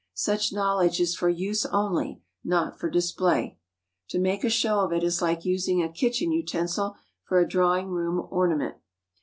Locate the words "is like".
5.03-5.45